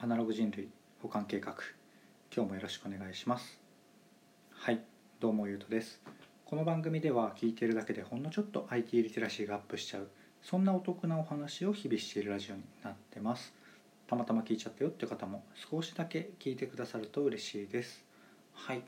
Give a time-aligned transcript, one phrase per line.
[0.00, 0.68] アナログ人類
[1.02, 1.56] 保管計画。
[2.32, 3.60] 今日もよろしくお願いします。
[4.52, 4.80] はい
[5.18, 6.00] どうもゆうとです。
[6.44, 10.06] この番組では聞いているだけでほんのちょっと IT リテラシーがアップしちゃう
[10.40, 13.52] そんなお得なお話を日々しているラジオになってます。
[14.06, 18.04] たまたま聞いちゃったよって方も少しだけ聞いてくださると嬉しいです。
[18.54, 18.82] はい。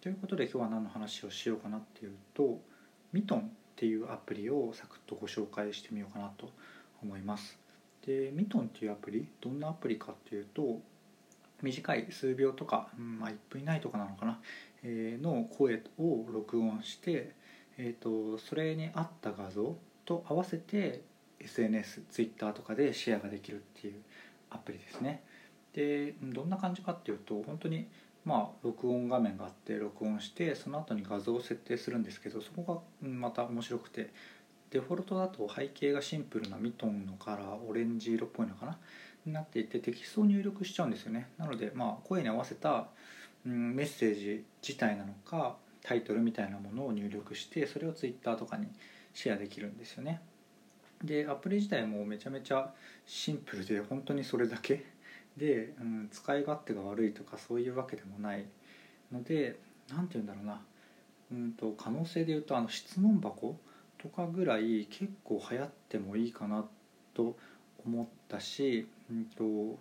[0.00, 2.58] ということで今日は何の話をしようかなっていうと
[3.12, 3.42] ミトンっ
[3.76, 6.48] ていうアプリをサクッとご紹介してみようかなと
[7.02, 7.65] 思います。
[8.06, 10.80] でミトンっていうアプリどんなアプリかっていうと
[11.62, 14.40] 短い数秒とか、うんまあ、1分以内とかなのかな、
[14.82, 17.32] えー、の声を録音して、
[17.78, 21.02] えーと、それに合った画像と合わせて
[21.40, 23.94] SNS、Twitter とかでシェアができるっていう
[24.50, 25.22] アプリですね。
[25.72, 27.86] でどんな感じかっていうと本当に
[28.24, 34.10] まあ録音画面があって録音してその後に画像を設定するんですけどそこがまた面白くて
[34.70, 38.78] デフォルトだと背景がシンプルなミトンのカラーオレンジ色っぽいのかな？
[39.24, 41.28] になっていてテキストを入力しちゃうんですよね。
[41.38, 42.88] なのでまあ声に合わせた、
[43.44, 48.66] うん、メッセージ自体なのかタイトルみたいなものを入力してそれを Twitter とかに
[49.14, 50.20] シェアできるんですよね。
[51.02, 52.72] でアプリ自体もめちゃめちゃ
[53.06, 54.84] シンプルで本当にそれだけ。
[55.36, 58.46] で、うん、使い勝手が悪いとかそういうわけでもない
[59.12, 59.58] ので
[59.90, 60.60] 何て言うんだろうな、
[61.30, 63.58] うんと、可能性で言うとあの質問箱
[64.06, 66.64] とかぐらい結構流行ってもいいかな
[67.14, 67.36] と
[67.84, 69.78] 思ったし、うんと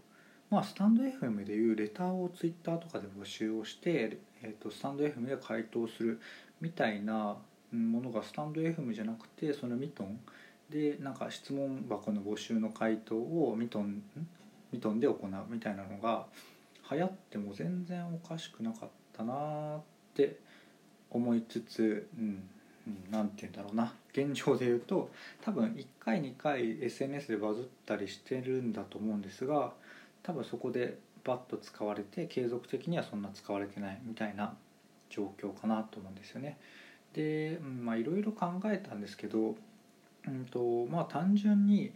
[0.49, 6.19] まあ、スタンド FM でいうレターをツイッターとかで募集をして、えーと、スタンド FM で回答する
[6.61, 7.37] みたいな
[7.71, 10.19] ものがスタンド FM じゃなくてそのミトン
[10.69, 14.01] でなんか質問箱の募集の回答をミトン
[14.71, 16.25] ミトンで行うみたいなのが
[16.91, 19.81] 流行っても全然おかしくなかったなっ
[20.15, 20.37] て
[21.11, 22.43] 思いつつ、うん
[22.87, 23.93] うん、て言うんだろうな。
[24.15, 25.09] 現状で言うと
[25.43, 29.73] 多分1回2回 SNS でバズったりしてるんだと思うんですが
[30.23, 34.55] 多分そこでバッと使われて継続的にはそんな使われてないみたいな
[35.09, 36.57] 状況かなと思うんですよね。
[37.13, 39.55] でまあいろいろ考えたんですけど、
[40.27, 41.91] うんとまあ、単純に、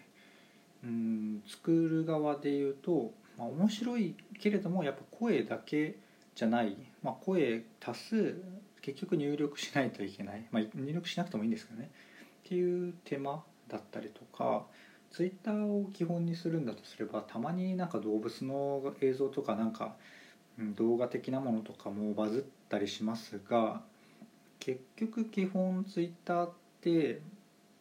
[0.84, 5.96] うん、作る側で言うと、まあ、面白いけれどもやっぱ声だけ
[6.36, 8.36] じゃない、まあ、声足す
[8.82, 11.90] 結局入力しないといけない、まあ、入力しなくてもいいんですけどね。
[12.50, 14.66] っていう手間だったりとか
[15.12, 19.96] ツイッターを基本にするんだとすればたまになんか動物の映像とかなんか
[20.76, 23.84] 動画的なものとかもバズったりしますが
[24.60, 26.52] 結局基本ツイッターっ
[26.82, 27.22] て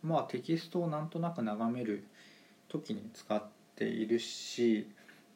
[0.03, 2.05] まあテキストをなんとなく眺める
[2.69, 3.43] 時に使っ
[3.75, 4.87] ているし、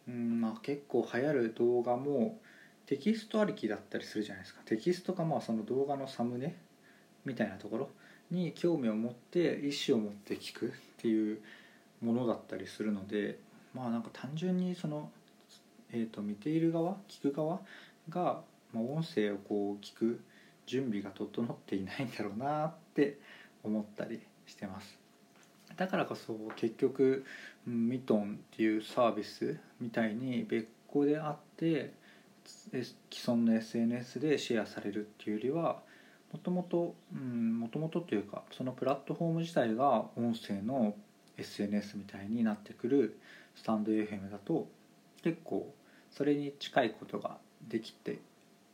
[0.06, 2.38] うんまあ、結構流行る動画も
[2.84, 4.60] テキストありきだったりするじゃないですか。
[4.66, 6.54] テキストがまあその動画のサムネ
[7.24, 7.88] みたいなところ
[8.32, 11.38] に興味を持って意思を持って聞くっていう
[12.00, 13.38] ものだったりするので
[13.74, 15.10] まあなんか単純にその、
[15.92, 17.60] えー、と見ている側聞く側
[18.08, 18.40] が、
[18.72, 20.20] まあ、音声をこう聞く
[20.66, 23.18] 準備が整っていないんだろうなって
[23.62, 24.98] 思ったりしてます。
[25.76, 27.24] だからこそ結局
[27.66, 31.94] ミトンっていうサービスみたいに別個であって
[32.44, 35.80] 既存の SNS でシェアされるっていうよりは
[36.32, 40.94] もともともともとというかそのプラットフォーム自体が音声の
[41.36, 43.18] SNS みたいになってくる
[43.54, 44.68] スタンド FM だと
[45.22, 45.72] 結構
[46.10, 47.38] それに近いことが
[47.68, 48.18] できて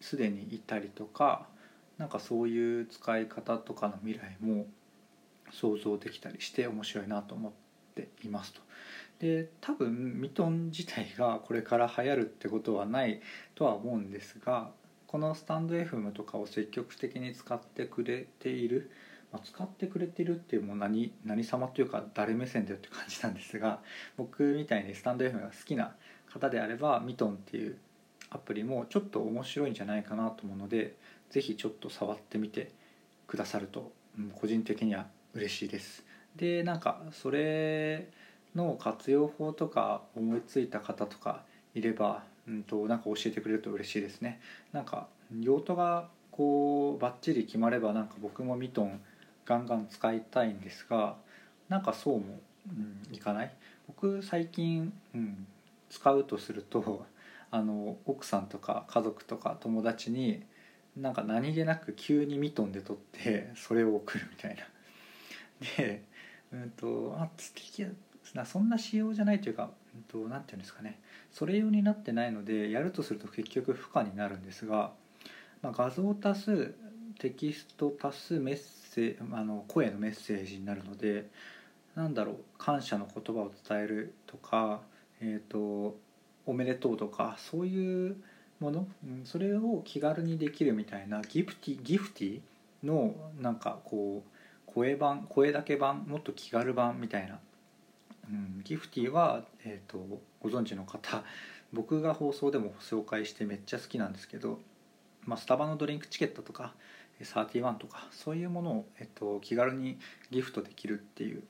[0.00, 1.46] すでにいたりとか
[1.98, 4.66] なんかそういう使い方とかの未来も
[5.50, 7.52] 想像できたりして面白いなと思っ
[7.94, 8.60] ていますと。
[9.18, 13.20] で多分ミトン自体がこれから流行るってことはない
[13.56, 14.70] とは思うんですが
[15.08, 18.90] このスタンド FM とかを積極的に使ってくれている、
[19.32, 23.80] まあ、使ってくれてるっていうもう何何様というか誰目線だよって感じなんですが
[24.18, 25.96] 僕みたいにスタンド FM が好きな
[26.26, 27.78] 方であればミトンっていう
[28.28, 30.94] アプリもちょっと面白いんじゃないかなと思うので
[31.30, 32.70] 是非ちょっと触ってみて
[33.26, 36.04] くださると、うん、個人的には嬉しいです。
[36.36, 38.10] でなんかそれ
[38.54, 41.44] の活用法とか思いついた方とか
[41.74, 44.40] いれば、うんと、なんか教えてくれると嬉しいですね。
[44.72, 45.06] なんか
[45.40, 49.00] 用途がこうバッチリ決まればなんか僕もミトン
[49.44, 51.16] ガンガン使いたいんですが
[51.68, 53.52] なんかそうも、うん、いかない？
[53.86, 55.46] 僕最近、うん、
[55.90, 57.04] 使うとすると
[57.50, 60.42] あの奥さんとか家族とか友達に
[60.96, 64.62] なんか何気なく急にミトンで撮ってそれを送るみたいな。
[65.76, 66.04] で
[66.52, 67.86] うんとあ素敵
[68.44, 71.00] そんな仕様じゃないというか、うん、て言うんですかね。
[71.38, 74.90] それ用になってないのでやるとすると結局負荷になるんですが、
[75.62, 76.74] まあ、画像足す
[77.20, 81.28] テキスト足すメッセあの声のメッセージになるので
[81.94, 84.80] なんだろう感謝の言葉を伝えるとか、
[85.20, 85.96] えーと、
[86.44, 88.16] おめでとうとかそういう
[88.58, 92.40] もの、うん、それを気軽にできるみたいなギフティギフティ
[92.82, 97.38] のなんかこう声版声だけ版もっと気軽版みたいな、
[98.28, 101.22] うん、ギフティは、えーと、ご存知の方
[101.72, 104.58] 僕が放送でも紹介してめっちゃ好きなんですけど、
[105.24, 106.74] まあ、スタバのドリンクチケットとか
[107.20, 109.98] 31とかそういうものを、えっと、気軽に
[110.30, 111.42] ギフトできるっていう、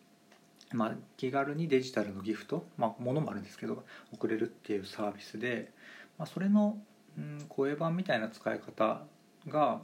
[0.72, 5.70] まあ、気軽にデジタルのギフト、まあ、ものもあるんですけど送れるっていうサービスで、
[6.18, 6.78] まあ、それの、
[7.16, 9.02] うん、声版みたいな使い方
[9.46, 9.82] が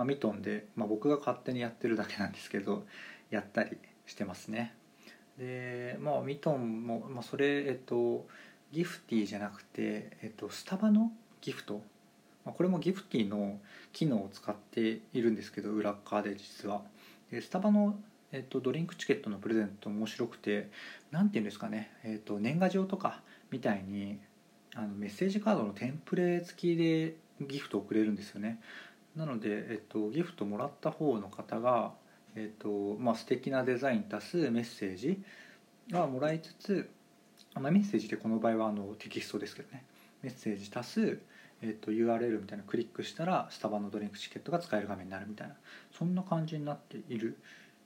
[0.00, 2.84] まあ、ミトンで、まあ、僕が勝手にやってるだけなんですけど
[3.30, 3.76] やったり
[4.06, 4.74] してますね。
[5.40, 8.26] でまあミトンも、まあ、それえっと
[8.72, 11.10] ギフティじゃなくて、えっと、スタバの
[11.40, 11.82] ギフト、
[12.44, 13.58] まあ、これもギフティの
[13.92, 16.82] 機能を使っているんですけど裏側で実は。
[17.32, 17.98] でスタバの、
[18.30, 20.68] えっと、ドリンクチケットのプレゼント面白くて
[21.10, 24.18] 何て言うんですかね、えっと、年賀状とかみたいに
[24.74, 28.60] あのメッセージカードのテンプレ付きでギフト送れるんですよね。
[29.16, 31.92] なので、えっと、ギフトもらった方の方が、
[32.36, 35.22] えっとまあ素敵なデザイン足すメッセージ
[35.90, 36.90] がもらいつつ、
[37.54, 39.84] まあ、メッセージでこの場合はあのテキストですけどね。
[40.22, 41.18] メッセージ足す、
[41.62, 45.54] えっと、URL みたいなクリックしたらスタバのドリンクチケットが使える画面になるみたいな。
[45.96, 47.38] そんな感じになっている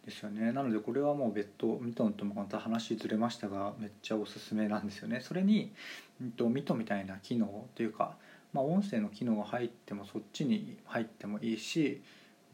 [0.05, 0.53] ですよね。
[0.53, 5.21] なのでこれはもう別途ミトンともまた話ずれましたがめっちゃおすすめなんですよね。
[5.21, 5.73] それに、
[6.21, 8.17] えっと、ミトンみたいな機能というか
[8.55, 12.01] まあ、音声の機能が入ってもそっちに入ってもいいし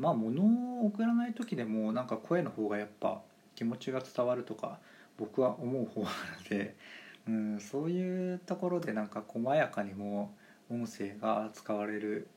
[0.00, 0.43] まあ物
[0.81, 3.20] を送らない時でもなんか声の方がやっぱ
[3.55, 4.79] 気持ちが伝わるとか
[5.19, 6.75] 僕は思う方なので、
[7.29, 10.35] うん、そういうところでなんか細やかにも
[10.70, 12.29] 音声が使われる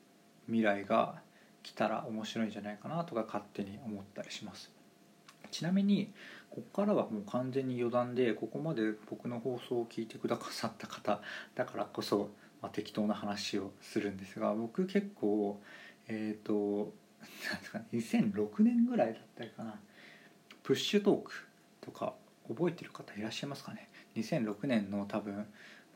[0.47, 1.21] 未来が
[1.63, 4.69] 来たら面白いんじゃないかなとか勝手に思ったりします。
[5.49, 6.11] ちなみに
[6.49, 11.21] ここからはもう完全に余談でここまで僕の放送を聞いてくださった方
[11.55, 12.31] だからこそ
[12.63, 15.61] まあ、適当な話をするんですが僕結構、
[17.63, 19.79] ですか、ね、2006年ぐらいだったりかな。
[20.61, 21.31] プッシュトーク
[21.81, 22.13] とか
[22.47, 23.89] 覚えてる方いらっしゃいますかね。
[24.15, 25.45] 2006年の多分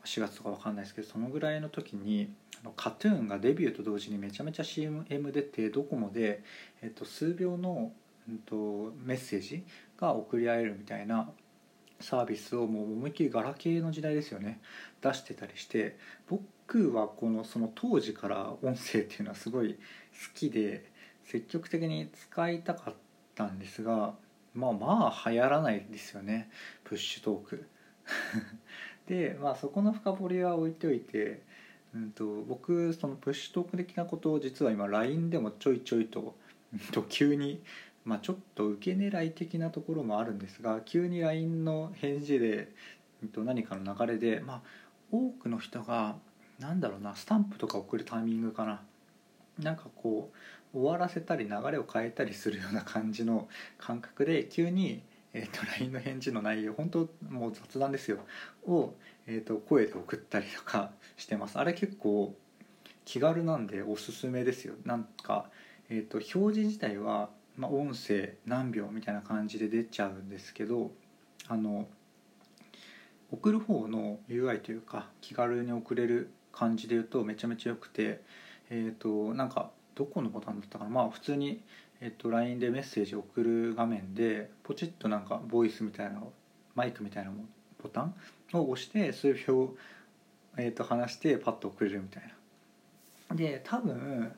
[0.04, 2.32] 4月とか分かんないですけどそのぐらいの時に
[2.62, 6.42] あのカトゥーンがデビューと同時にめちゃめちゃ CM 出てドコモで、
[6.82, 7.92] えっと、数秒の、
[8.28, 9.64] うんと、メッセージ
[9.98, 11.30] が送り合えるみたいな
[12.00, 14.60] サービスをもう思いっきりガラケーの時代ですよね。
[15.00, 15.98] 出してたりして
[16.28, 19.78] 僕はこのその当時から音声っていうのはすごい好
[20.34, 20.90] きで
[21.30, 22.94] 積極的に使いたかっ
[23.34, 24.14] たんですが
[24.54, 26.50] まあまあ流行らないですよね。
[26.84, 27.66] プッシュトーク。
[29.06, 31.42] でまあそこの深掘りは置いておいて、
[31.94, 36.34] うんと、僕そのプッシュトーク的なことを実は今 LINE でもちょいちょいと,、
[36.74, 37.62] んと急に
[38.04, 42.72] まあ、ちょっと受け狙い的なところもあるんですが急に LINE の返事で
[43.22, 44.62] うん、と何かの流れで、まあ、
[45.10, 46.16] 多くの人が
[46.58, 48.82] 何だろうなスタンプとか送るタイミングかな。
[49.58, 50.36] なんかこう
[50.78, 53.48] 終わらせたり流れを変えたりするような感じの
[53.78, 55.02] 感覚で急に、
[55.32, 58.18] えーと、LINE の返事の内容本当もう雑談ですよ。
[58.66, 58.94] を、
[59.26, 61.58] えーと、声で送ったりとか してます。
[61.58, 62.36] あれ結構
[63.04, 64.74] 気軽なんでおすすめですよ。
[64.84, 65.50] なんか、
[65.88, 70.92] えーと表示自体はまあ、音声何秒みたいな感じで出ちゃうんですけど
[71.48, 71.88] あの
[73.32, 78.22] 送る方の UI というか気軽に送れる感じで言うとめちゃめちゃ良くて
[78.70, 81.60] えっ、ー、となんかどこのボタンだったかなまあ普通に、
[82.00, 86.22] えーと、LINE でメッセージ送る画面でポチッとなんかボイスみたいな
[86.76, 87.32] マイクみたいな
[87.82, 88.14] ボタン
[88.52, 89.74] を押して数秒、
[90.56, 92.22] えー、と話してパッと送れるみたい
[93.28, 93.34] な。
[93.34, 94.32] で多分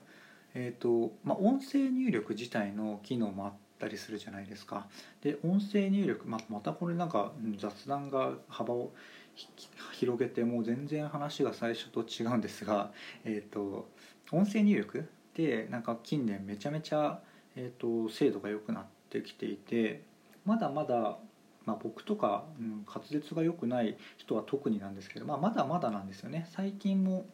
[0.53, 4.87] えーとまあ、音声入力自体の機能もあったりするじゃないですか
[5.21, 8.91] で音声入力、まあ、またこれなんか雑談が幅を
[9.93, 12.91] 広げてもう全然話が最初と違うんですが、
[13.23, 13.87] えーと、
[14.33, 17.19] 音声入力ってなんか近年めちゃめちゃ、
[17.55, 20.03] えーと、精度が良くなってきていて
[20.45, 21.17] まだまだ、
[21.65, 26.47] まあ、僕とか、うん、滑舌が良くない人は特になんですけど、まあ、まだまだなんですよね。
[26.51, 27.25] 最近も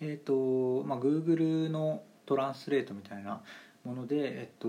[0.00, 3.40] えーとまあ、Google のトランスレートみたいな
[3.84, 4.68] もので、えっと、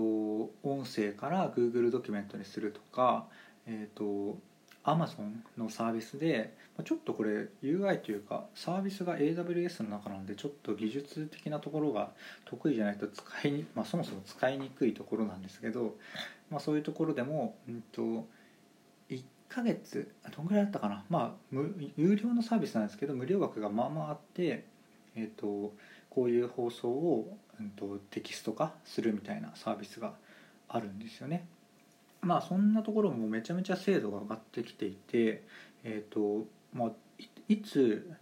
[0.62, 3.26] 音声から Google ドキュメントにするとか、
[3.66, 4.38] えっと、
[4.84, 12.10] Amazon のサービスでちょっとこれ UI というかサービスが AWS の中なのでちょっと技術的なところが
[12.44, 15.94] 得意じゃないと使いに、まあ、そもそも使いにくいところなんですけど、
[16.50, 18.26] まあ、そういうところでも、うんと、
[19.08, 21.56] 1ヶ月どんぐらいだったかなまあ
[21.96, 24.64] 有料のサービスなんですけど無料額がまあまああって
[25.16, 25.72] えーと、
[26.10, 30.14] こういう放送を、うんと、テキスト化するみたいなサービスが
[30.68, 31.46] あるんですよね。
[32.24, 35.44] まあそんなところもめちゃめちゃ精度が上がってきていて、
[35.84, 36.90] えーとまあ、
[37.48, 38.16] いつ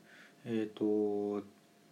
[0.45, 1.45] えーと、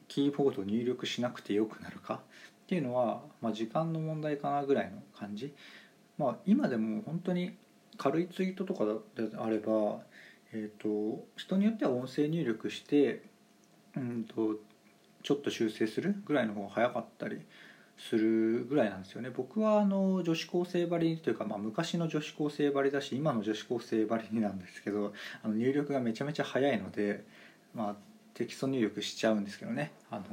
[0.09, 2.19] キーボードを入力しなくてよくなるかっ
[2.67, 5.55] ていうのは、まあ、時間の問題かなぐらいの感じ、
[6.19, 7.57] まあ、今でも本当に
[7.97, 10.01] 軽いツイートとかであれば、
[10.53, 13.23] えーと、人によっては音声入力して
[13.97, 14.57] うんと
[15.23, 17.41] ちょっと修正するぐらいの方が早かったり
[18.09, 19.31] するぐらいなんですよね。
[19.31, 27.25] 僕はあの女子高生ばりというか、まあ、昔の女子高生ばりだし今の女子高生ばりなんですけどあの入力がめちゃめちゃ早いので、
[27.75, 27.97] まあ、
[28.33, 29.93] テキスト入力しちゃうんですけどね。
[30.11, 30.25] あの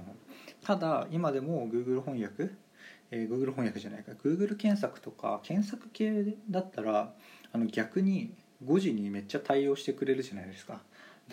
[0.64, 2.52] ただ今でも Google 翻訳、
[3.12, 4.14] えー、Google 翻訳じゃないか。
[4.14, 7.14] Google 検索とか検索系だったら
[7.52, 8.34] あの逆に
[8.66, 10.82] 5時にめっちゃ対応してくれるじゃないですか。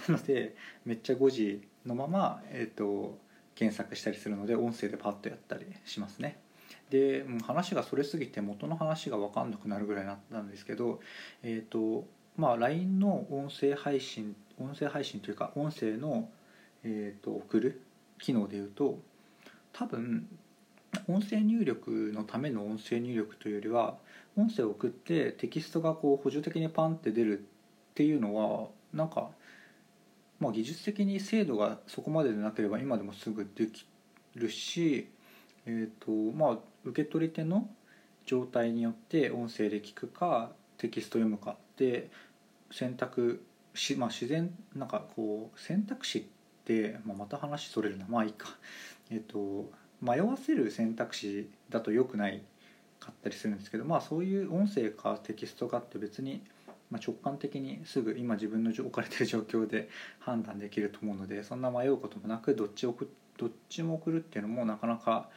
[0.09, 3.23] なのでめっちゃ5時のまま、えーと
[3.55, 6.39] 検索したりするので音声でパッとやったりしますね。
[6.91, 11.01] で話がそれすぎて元の話が分かんなくなるぐらいになったんですけど
[11.43, 12.07] えっ、ー、と
[12.37, 16.29] まあ LINE の音声配信音声配信というか音声の、
[16.85, 17.83] えーと、送る
[18.19, 18.99] 機能でいうと
[19.73, 20.29] 多分
[21.09, 23.97] 音声入力のための音声入力というよりは
[24.37, 27.43] 音声を送ってテキストがこう補助的にパンって出るっ
[27.95, 29.31] ていうのはなんか
[30.41, 33.87] まあ、技術的に精度がそこまででなければ今でもすぐでき
[34.35, 35.09] るし、
[35.67, 37.69] えーとまあ、受け取り手の
[38.27, 42.11] 状態によって音声で聞くかテキスト読むかって
[42.71, 46.23] 選択し、まあ、自然なんかこう選択肢っ
[46.65, 48.07] て、まあ、また話それるな。
[48.09, 48.49] まあいいか、
[49.11, 52.43] えーと、迷わせる選択肢だと良くない
[53.01, 56.43] かったりするんですけどまあそういう音声かテキストかって別に
[56.91, 59.89] まあ、直感的にすぐ今自分の置かれてる状況で
[60.21, 65.29] 判断できると思うのでそんな迷うこともなくどっち送どっちも送るっていうのもなかなか、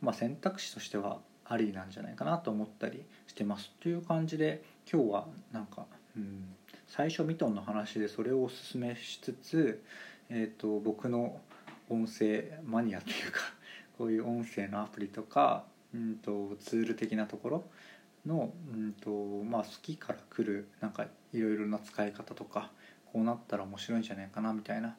[0.00, 6.54] まあ、選択肢としてはありなんじゃないかなと思ったりしてますという感じで今日はなんか、うん、
[6.88, 9.82] 最初ミトンの話でそれをおすすめしつつ、
[10.30, 11.40] えーと、僕の
[11.90, 13.40] 音声マニアというか
[13.98, 17.64] こういう音声のアプリとか、うんとツール的なところ
[18.26, 19.10] の、うんと
[19.44, 22.70] まあ、好きから来るなんかいろいろな使い方とか
[23.12, 24.96] こうなったら面白いんじゃないかなみたいな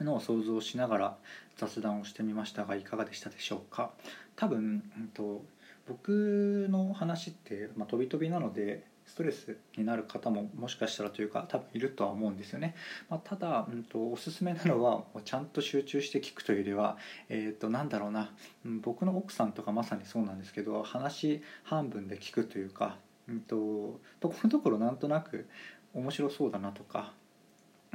[0.00, 1.16] のを想像しながら
[1.56, 3.92] 雑談をしてみましたがいかがでしたでしょうか？
[4.36, 5.44] 多分、うんと、
[5.86, 12.76] 僕の話って、まあ、飛び飛びなのでストレスになる方ももしかしたらというか多分いるとは思うんですよね、
[13.08, 16.96] まあ、ただ、うんと、おすすめなのはちゃんと集中して聞くというよりは、
[17.28, 18.30] えー、となんだろうな、
[18.64, 22.98] うん、僕の奥さんとかまさにそうなんですけど話半分で聞くというか、
[23.28, 25.48] うんと、ところどころなんとなく
[25.92, 27.12] 面白そうだなとか、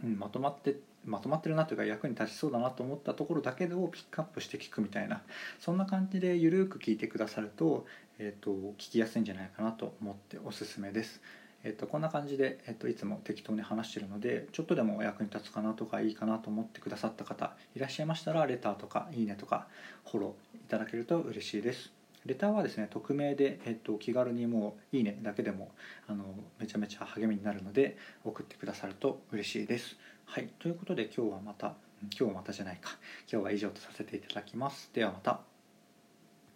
[0.03, 5.21] うん、まとまってまとまってるなというか役に立ちそうだなと思ったところだけをピックアップして聞くみたいな
[5.59, 7.85] そんな感じでゆるく聞いてくださると,、
[8.19, 11.21] えーと、聞きやすいんじゃないかなと思っておすすめです。
[11.63, 19.67] えーと、こんな感じで、えーと、いつも適当に話してるのでちょっとでもお役に立つかなとかいいかなと思ってくださった方いらっしゃいましたらレターとかいいねとか
[20.11, 21.91] フォローいただけると嬉しいです。
[22.25, 25.71] レターはですね匿名で、えっと、気軽にもう「いいね」だけでも
[26.07, 26.23] あの
[26.59, 29.95] めちゃめちゃ励みになるので送ってくださると嬉しいです。
[30.25, 32.91] はいということで今日はまた今日はまたじゃないか
[33.31, 35.39] 今日は以上とさせていただきますではまた